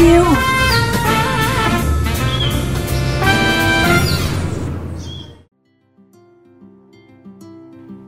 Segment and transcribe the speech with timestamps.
[0.00, 0.24] yêu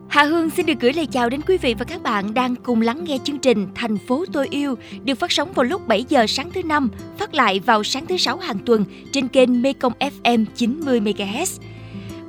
[0.08, 2.80] Hà Hương xin được gửi lời chào đến quý vị và các bạn đang cùng
[2.80, 6.26] lắng nghe chương trình Thành phố tôi yêu được phát sóng vào lúc 7 giờ
[6.26, 10.45] sáng thứ năm, phát lại vào sáng thứ sáu hàng tuần trên kênh Mekong FM
[10.56, 11.61] 90 MHz.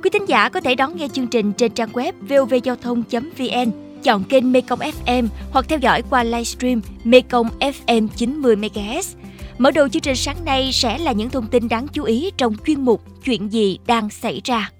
[0.02, 3.70] Quý thính giả có thể đón nghe chương trình trên trang web vovgiao thông.vn,
[4.02, 9.14] chọn kênh Mekong FM hoặc theo dõi qua livestream Mekong FM 90 MHz.
[9.58, 12.54] Mở đầu chương trình sáng nay sẽ là những thông tin đáng chú ý trong
[12.66, 14.70] chuyên mục Chuyện gì đang xảy ra.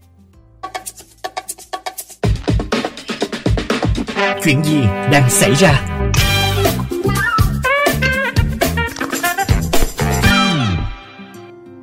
[4.45, 4.80] Chuyện gì
[5.12, 6.00] đang xảy ra?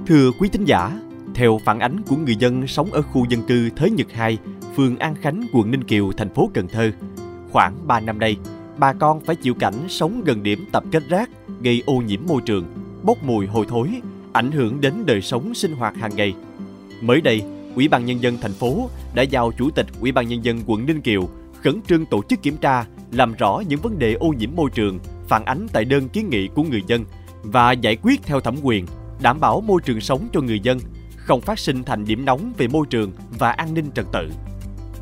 [0.08, 0.92] Thưa quý thính giả,
[1.36, 4.38] theo phản ánh của người dân sống ở khu dân cư Thới Nhật 2,
[4.76, 6.92] phường An Khánh, quận Ninh Kiều, thành phố Cần Thơ,
[7.52, 8.38] khoảng 3 năm nay,
[8.78, 11.30] bà con phải chịu cảnh sống gần điểm tập kết rác,
[11.62, 12.66] gây ô nhiễm môi trường,
[13.04, 14.02] bốc mùi hôi thối,
[14.34, 16.34] ảnh hưởng đến đời sống sinh hoạt hàng ngày.
[17.02, 17.42] Mới đây,
[17.76, 20.86] Ủy ban nhân dân thành phố đã giao Chủ tịch Ủy ban nhân dân quận
[20.86, 21.30] Ninh Kiều
[21.64, 25.00] khẩn trương tổ chức kiểm tra, làm rõ những vấn đề ô nhiễm môi trường
[25.28, 27.06] phản ánh tại đơn kiến nghị của người dân
[27.44, 28.86] và giải quyết theo thẩm quyền,
[29.22, 30.80] đảm bảo môi trường sống cho người dân,
[31.18, 34.30] không phát sinh thành điểm nóng về môi trường và an ninh trật tự.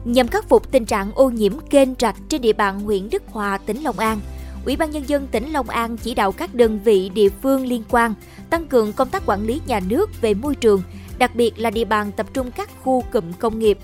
[0.06, 3.58] Nhằm khắc phục tình trạng ô nhiễm kênh rạch trên địa bàn huyện Đức Hòa,
[3.58, 4.20] tỉnh Long An,
[4.66, 7.84] Ủy ban Nhân dân tỉnh Long An chỉ đạo các đơn vị địa phương liên
[7.90, 8.14] quan
[8.50, 10.82] tăng cường công tác quản lý nhà nước về môi trường,
[11.18, 13.78] đặc biệt là địa bàn tập trung các khu cụm công nghiệp,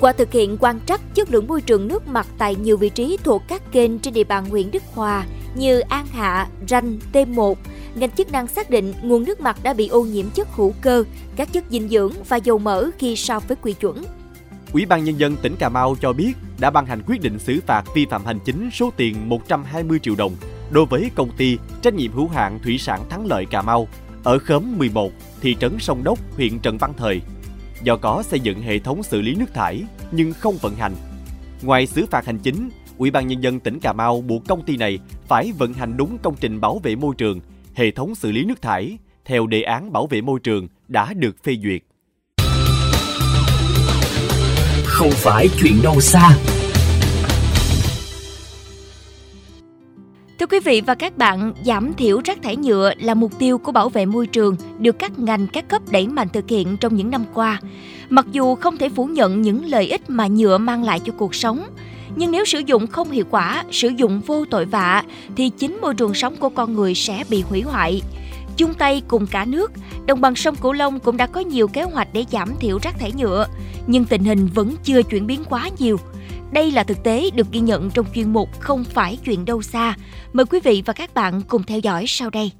[0.00, 3.16] qua thực hiện quan trắc chất lượng môi trường nước mặt tại nhiều vị trí
[3.24, 7.54] thuộc các kênh trên địa bàn huyện Đức Hòa như An Hạ, Ranh, T1,
[7.94, 11.04] ngành chức năng xác định nguồn nước mặt đã bị ô nhiễm chất hữu cơ,
[11.36, 14.04] các chất dinh dưỡng và dầu mỡ khi so với quy chuẩn.
[14.72, 17.60] Ủy ban Nhân dân tỉnh Cà Mau cho biết đã ban hành quyết định xử
[17.66, 20.32] phạt vi phạm hành chính số tiền 120 triệu đồng
[20.70, 23.88] đối với công ty trách nhiệm hữu hạn thủy sản Thắng Lợi Cà Mau
[24.24, 27.20] ở khóm 11, thị trấn Sông Đốc, huyện Trần Văn Thời,
[27.82, 30.92] do có xây dựng hệ thống xử lý nước thải nhưng không vận hành.
[31.62, 34.76] Ngoài xử phạt hành chính, Ủy ban nhân dân tỉnh Cà Mau buộc công ty
[34.76, 37.40] này phải vận hành đúng công trình bảo vệ môi trường,
[37.74, 41.44] hệ thống xử lý nước thải theo đề án bảo vệ môi trường đã được
[41.44, 41.82] phê duyệt.
[45.00, 46.36] Không phải chuyện đâu xa.
[50.38, 53.72] Thưa quý vị và các bạn, giảm thiểu rác thải nhựa là mục tiêu của
[53.72, 57.10] bảo vệ môi trường được các ngành các cấp đẩy mạnh thực hiện trong những
[57.10, 57.60] năm qua.
[58.08, 61.34] Mặc dù không thể phủ nhận những lợi ích mà nhựa mang lại cho cuộc
[61.34, 61.62] sống,
[62.16, 65.02] nhưng nếu sử dụng không hiệu quả, sử dụng vô tội vạ
[65.36, 68.02] thì chính môi trường sống của con người sẽ bị hủy hoại.
[68.56, 69.72] Chung tay cùng cả nước,
[70.06, 72.98] đồng bằng sông Cửu Long cũng đã có nhiều kế hoạch để giảm thiểu rác
[72.98, 73.46] thải nhựa,
[73.86, 75.96] nhưng tình hình vẫn chưa chuyển biến quá nhiều.
[76.52, 79.94] Đây là thực tế được ghi nhận trong chuyên mục Không phải chuyện đâu xa.
[80.32, 82.52] Mời quý vị và các bạn cùng theo dõi sau đây.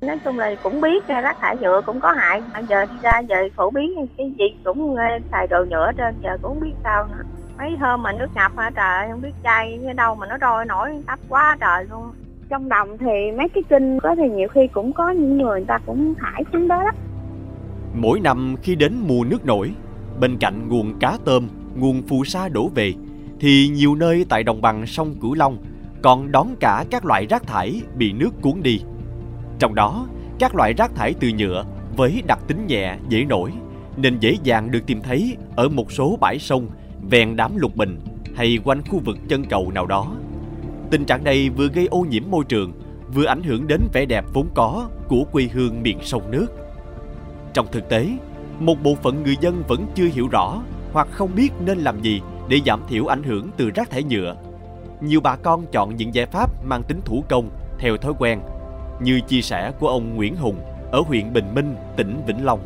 [0.00, 2.42] Nói chung là cũng biết rác thải nhựa cũng có hại.
[2.54, 4.96] Bây giờ đi ra giờ phổ biến cái gì cũng
[5.30, 7.22] xài đồ nhựa trên giờ cũng không biết sao nữa.
[7.58, 10.64] Mấy hôm mà nước ngập hả trời, không biết chai ở đâu mà nó trôi
[10.64, 12.12] nổi tấp quá trời luôn.
[12.48, 15.66] Trong đồng thì mấy cái kinh có thì nhiều khi cũng có những người người
[15.68, 16.90] ta cũng thải xuống đó đó.
[17.94, 19.70] Mỗi năm khi đến mùa nước nổi,
[20.20, 22.92] bên cạnh nguồn cá tôm, nguồn phù sa đổ về,
[23.40, 25.58] thì nhiều nơi tại đồng bằng sông Cửu Long
[26.02, 28.80] còn đón cả các loại rác thải bị nước cuốn đi.
[29.58, 30.06] Trong đó,
[30.38, 31.64] các loại rác thải từ nhựa
[31.96, 33.52] với đặc tính nhẹ, dễ nổi
[33.96, 36.66] nên dễ dàng được tìm thấy ở một số bãi sông
[37.10, 37.98] ven đám lục bình
[38.36, 40.16] hay quanh khu vực chân cầu nào đó.
[40.90, 42.72] Tình trạng này vừa gây ô nhiễm môi trường,
[43.14, 46.46] vừa ảnh hưởng đến vẻ đẹp vốn có của quê hương miền sông nước.
[47.52, 48.08] Trong thực tế,
[48.60, 50.62] một bộ phận người dân vẫn chưa hiểu rõ
[50.92, 54.36] hoặc không biết nên làm gì để giảm thiểu ảnh hưởng từ rác thải nhựa.
[55.00, 58.40] Nhiều bà con chọn những giải pháp mang tính thủ công theo thói quen,
[59.00, 60.56] như chia sẻ của ông Nguyễn Hùng
[60.92, 62.60] ở huyện Bình Minh, tỉnh Vĩnh Long.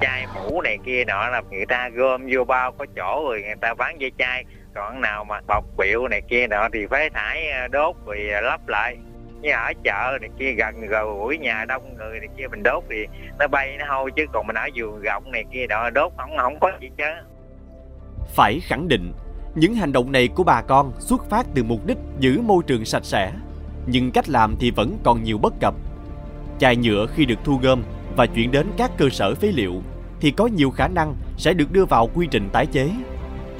[0.00, 3.56] Chai mũ này kia nọ là người ta gom vô bao có chỗ rồi người
[3.60, 4.44] ta bán dây chai,
[4.74, 8.40] còn nào mà bọc biểu này kia nọ thì phải thải ờ, đốt rồi ờ,
[8.40, 8.96] lắp lại
[9.40, 13.06] như ở chợ này kia, gần gũi nhà đông người này kia, mình đốt thì
[13.38, 16.30] nó bay nó hôi chứ, còn mình ở vườn rộng này kia đó đốt không
[16.38, 17.04] không có gì chứ.
[18.34, 19.12] Phải khẳng định,
[19.54, 22.84] những hành động này của bà con xuất phát từ mục đích giữ môi trường
[22.84, 23.32] sạch sẽ,
[23.86, 25.74] nhưng cách làm thì vẫn còn nhiều bất cập.
[26.58, 27.82] Chai nhựa khi được thu gom
[28.16, 29.82] và chuyển đến các cơ sở phế liệu
[30.20, 32.90] thì có nhiều khả năng sẽ được đưa vào quy trình tái chế.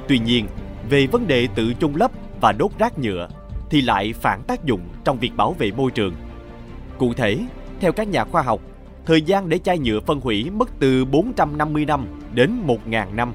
[0.09, 0.47] Tuy nhiên,
[0.91, 2.11] về vấn đề tự chôn lấp
[2.41, 3.29] và đốt rác nhựa
[3.71, 6.15] thì lại phản tác dụng trong việc bảo vệ môi trường.
[6.99, 7.39] Cụ thể,
[7.81, 8.61] theo các nhà khoa học,
[9.07, 13.33] thời gian để chai nhựa phân hủy mất từ 450 năm đến 1.000 năm,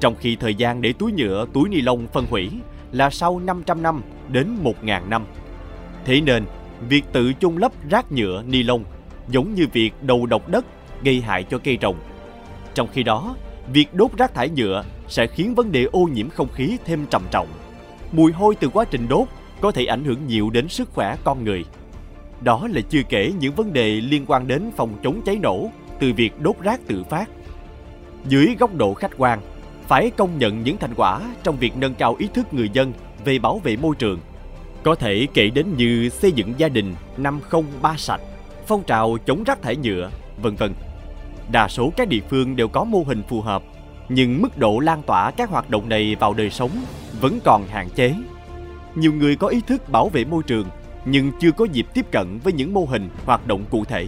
[0.00, 2.50] trong khi thời gian để túi nhựa, túi ni lông phân hủy
[2.92, 5.26] là sau 500 năm đến 1.000 năm.
[6.04, 6.44] Thế nên,
[6.88, 8.84] việc tự chôn lấp rác nhựa ni lông
[9.28, 10.64] giống như việc đầu độc đất
[11.02, 11.96] gây hại cho cây trồng.
[12.74, 13.36] Trong khi đó,
[13.72, 17.22] việc đốt rác thải nhựa sẽ khiến vấn đề ô nhiễm không khí thêm trầm
[17.30, 17.48] trọng.
[18.12, 19.28] Mùi hôi từ quá trình đốt
[19.62, 21.64] có thể ảnh hưởng nhiều đến sức khỏe con người.
[22.40, 25.70] Đó là chưa kể những vấn đề liên quan đến phòng chống cháy nổ
[26.00, 27.30] từ việc đốt rác tự phát.
[28.28, 29.40] Dưới góc độ khách quan,
[29.88, 32.92] phải công nhận những thành quả trong việc nâng cao ý thức người dân
[33.24, 34.18] về bảo vệ môi trường.
[34.82, 38.20] Có thể kể đến như xây dựng gia đình 503 sạch,
[38.66, 40.10] phong trào chống rác thải nhựa,
[40.42, 40.74] vân vân.
[41.52, 43.62] Đa số các địa phương đều có mô hình phù hợp,
[44.08, 46.70] nhưng mức độ lan tỏa các hoạt động này vào đời sống
[47.20, 48.14] vẫn còn hạn chế.
[48.94, 50.66] Nhiều người có ý thức bảo vệ môi trường
[51.04, 54.06] nhưng chưa có dịp tiếp cận với những mô hình hoạt động cụ thể,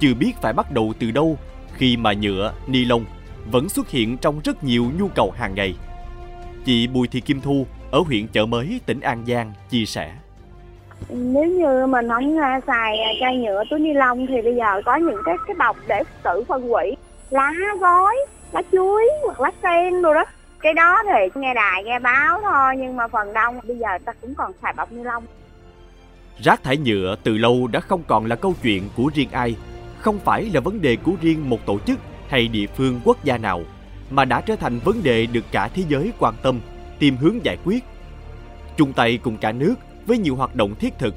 [0.00, 1.38] chưa biết phải bắt đầu từ đâu
[1.76, 3.04] khi mà nhựa, ni lông
[3.50, 5.76] vẫn xuất hiện trong rất nhiều nhu cầu hàng ngày.
[6.64, 10.12] Chị Bùi Thị Kim Thu ở huyện Chợ Mới, tỉnh An Giang chia sẻ.
[11.08, 12.36] Nếu như mình không
[12.66, 16.02] xài chai nhựa túi ni lông thì bây giờ có những cái cái bọc để
[16.22, 16.96] tự phân hủy
[17.30, 18.16] lá gói,
[18.52, 20.24] lá chuối hoặc lá sen rồi đó.
[20.64, 24.12] Cái đó thì nghe đài nghe báo thôi nhưng mà phần đông bây giờ ta
[24.20, 25.24] cũng còn xài bọc ni lông.
[26.42, 29.56] Rác thải nhựa từ lâu đã không còn là câu chuyện của riêng ai,
[29.98, 33.38] không phải là vấn đề của riêng một tổ chức hay địa phương quốc gia
[33.38, 33.62] nào,
[34.10, 36.60] mà đã trở thành vấn đề được cả thế giới quan tâm,
[36.98, 37.84] tìm hướng giải quyết.
[38.76, 39.74] Chung tay cùng cả nước
[40.06, 41.14] với nhiều hoạt động thiết thực,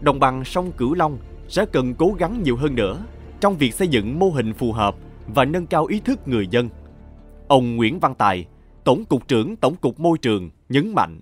[0.00, 2.98] đồng bằng sông Cửu Long sẽ cần cố gắng nhiều hơn nữa
[3.40, 4.94] trong việc xây dựng mô hình phù hợp
[5.34, 6.68] và nâng cao ý thức người dân.
[7.48, 8.46] Ông Nguyễn Văn Tài,
[8.86, 11.20] Tổng cục trưởng Tổng cục Môi trường nhấn mạnh.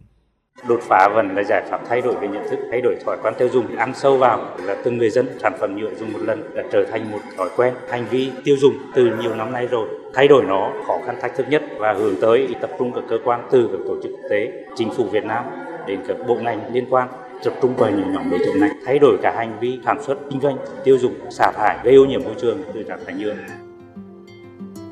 [0.69, 3.35] Đột phá vẫn là giải pháp thay đổi về nhận thức, thay đổi thói quen
[3.39, 6.55] tiêu dùng, ăn sâu vào là từng người dân sản phẩm nhựa dùng một lần
[6.55, 9.89] đã trở thành một thói quen, hành vi tiêu dùng từ nhiều năm nay rồi.
[10.15, 13.19] Thay đổi nó khó khăn thách thức nhất và hướng tới tập trung các cơ
[13.25, 15.45] quan từ các tổ chức quốc tế, chính phủ Việt Nam
[15.87, 17.09] đến các bộ ngành liên quan
[17.45, 20.19] tập trung vào những nhóm đối tượng này, thay đổi cả hành vi sản xuất,
[20.31, 23.35] kinh doanh, tiêu dùng, xả thải gây ô nhiễm môi trường từ rác thải nhựa.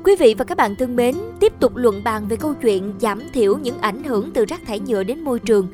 [0.03, 3.21] Quý vị và các bạn thân mến, tiếp tục luận bàn về câu chuyện giảm
[3.33, 5.67] thiểu những ảnh hưởng từ rác thải nhựa đến môi trường.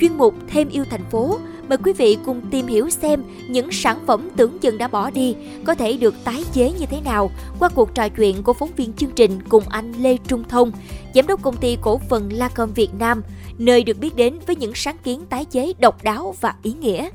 [0.00, 1.38] Chuyên mục Thêm yêu thành phố
[1.68, 5.36] mời quý vị cùng tìm hiểu xem những sản phẩm tưởng chừng đã bỏ đi
[5.64, 8.92] có thể được tái chế như thế nào qua cuộc trò chuyện của phóng viên
[8.92, 10.72] chương trình cùng anh Lê Trung Thông,
[11.14, 13.22] giám đốc công ty cổ phần Lacom Việt Nam,
[13.58, 17.08] nơi được biết đến với những sáng kiến tái chế độc đáo và ý nghĩa.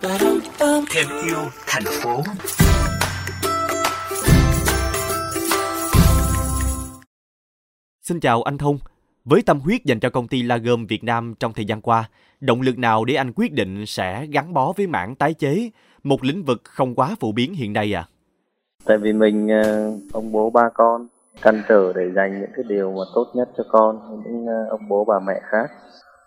[0.00, 1.36] Thêm yêu
[1.66, 2.22] thành phố
[8.02, 8.78] Xin chào anh Thông.
[9.24, 12.10] Với tâm huyết dành cho công ty Lagom Việt Nam trong thời gian qua,
[12.40, 15.70] động lực nào để anh quyết định sẽ gắn bó với mảng tái chế,
[16.02, 18.04] một lĩnh vực không quá phổ biến hiện nay à?
[18.84, 21.06] Tại vì mình ờ, ông bố ba con,
[21.42, 24.88] căn trở để dành những cái điều mà tốt nhất cho con, những ờ, ông
[24.88, 25.70] bố bà mẹ khác.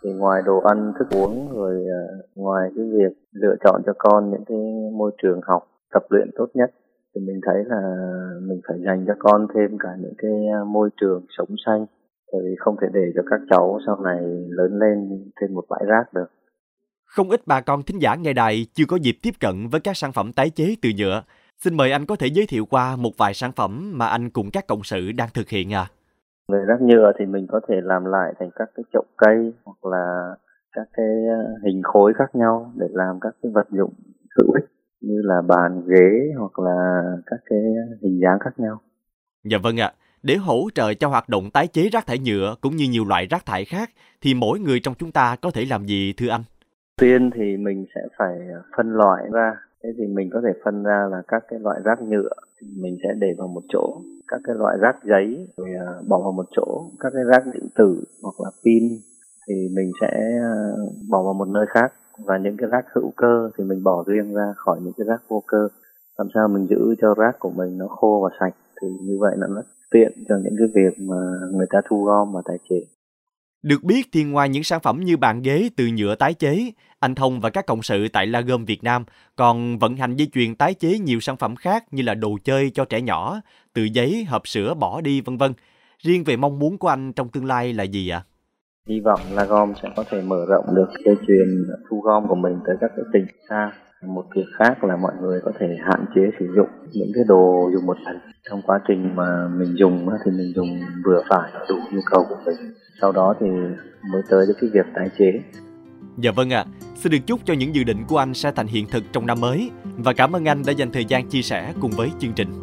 [0.03, 4.31] Thì ngoài đồ ăn, thức uống, rồi ờ, ngoài cái việc lựa chọn cho con
[4.31, 4.57] những cái
[4.97, 5.63] môi trường học,
[5.93, 6.71] tập luyện tốt nhất,
[7.15, 7.81] thì mình thấy là
[8.41, 11.85] mình phải dành cho con thêm cả những cái ờ, môi trường sống xanh
[12.33, 14.19] bởi vì không thể để cho các cháu sau này
[14.49, 16.27] lớn lên thêm một bãi rác được.
[17.05, 19.97] Không ít bà con thính giả nghe đài chưa có dịp tiếp cận với các
[19.97, 21.23] sản phẩm tái chế từ nhựa.
[21.57, 24.51] Xin mời anh có thể giới thiệu qua một vài sản phẩm mà anh cùng
[24.53, 25.87] các cộng sự đang thực hiện à?
[26.51, 29.85] Về rác nhựa thì mình có thể làm lại thành các cái chậu cây hoặc
[29.85, 30.35] là
[30.71, 31.15] các cái
[31.65, 33.93] hình khối khác nhau để làm các cái vật dụng
[34.37, 34.65] hữu ích
[35.01, 37.59] như là bàn ghế hoặc là các cái
[38.01, 38.81] hình dáng khác nhau.
[39.43, 39.87] Dạ vâng ạ.
[39.87, 39.95] À.
[40.23, 43.27] Để hỗ trợ cho hoạt động tái chế rác thải nhựa cũng như nhiều loại
[43.29, 43.89] rác thải khác
[44.21, 46.43] thì mỗi người trong chúng ta có thể làm gì thưa anh?
[47.01, 48.39] Tiên thì mình sẽ phải
[48.77, 49.53] phân loại ra.
[49.83, 52.29] Thế thì mình có thể phân ra là các cái loại rác nhựa
[52.61, 56.19] thì mình sẽ để vào một chỗ, các cái loại rác giấy rồi à, bỏ
[56.19, 58.83] vào một chỗ, các cái rác điện tử hoặc là pin
[59.47, 60.11] thì mình sẽ
[60.41, 60.53] à,
[61.09, 61.93] bỏ vào một nơi khác
[62.25, 65.21] và những cái rác hữu cơ thì mình bỏ riêng ra khỏi những cái rác
[65.27, 65.67] vô cơ
[66.17, 69.35] làm sao mình giữ cho rác của mình nó khô và sạch thì như vậy
[69.37, 69.61] là nó
[69.91, 71.15] tiện cho những cái việc mà
[71.51, 72.75] người ta thu gom và tái chế.
[73.63, 76.71] Được biết thì ngoài những sản phẩm như bàn ghế từ nhựa tái chế,
[77.01, 79.03] anh Thông và các cộng sự tại La Gom Việt Nam
[79.35, 82.71] còn vận hành dây chuyền tái chế nhiều sản phẩm khác như là đồ chơi
[82.73, 83.41] cho trẻ nhỏ,
[83.73, 85.53] từ giấy, hộp sữa bỏ đi vân vân.
[85.99, 88.23] Riêng về mong muốn của anh trong tương lai là gì ạ?
[88.25, 88.27] À?
[88.87, 91.47] hy vọng La gom sẽ có thể mở rộng được dây chuyền
[91.89, 93.71] thu gom của mình tới các cái tỉnh xa
[94.05, 97.69] một việc khác là mọi người có thể hạn chế sử dụng những cái đồ
[97.73, 101.75] dùng một lần trong quá trình mà mình dùng thì mình dùng vừa phải đủ
[101.91, 102.55] nhu cầu của mình
[103.01, 103.47] sau đó thì
[104.11, 105.31] mới tới cái việc tái chế
[106.17, 106.71] Dạ vâng ạ, à.
[106.95, 109.41] xin được chúc cho những dự định của anh sẽ thành hiện thực trong năm
[109.41, 112.53] mới và cảm ơn anh đã dành thời gian chia sẻ cùng với chương trình.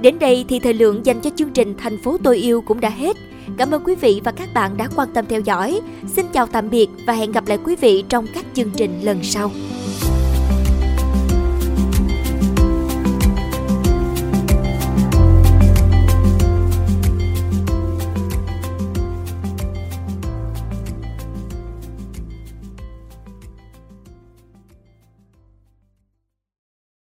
[0.00, 2.90] Đến đây thì thời lượng dành cho chương trình Thành phố tôi yêu cũng đã
[2.90, 3.16] hết.
[3.58, 5.80] Cảm ơn quý vị và các bạn đã quan tâm theo dõi.
[6.06, 9.22] Xin chào tạm biệt và hẹn gặp lại quý vị trong các chương trình lần
[9.22, 9.50] sau.